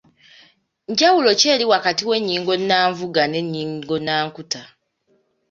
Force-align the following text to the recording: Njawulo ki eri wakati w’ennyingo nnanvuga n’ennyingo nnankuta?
Njawulo 0.91 1.29
ki 1.39 1.47
eri 1.53 1.65
wakati 1.73 2.01
w’ennyingo 2.09 2.53
nnanvuga 2.61 3.21
n’ennyingo 3.27 3.95
nnankuta? 3.99 4.61